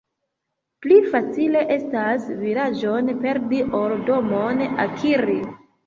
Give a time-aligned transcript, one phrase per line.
[0.85, 5.43] Pli facile estas vilaĝon perdi, ol domon akiri.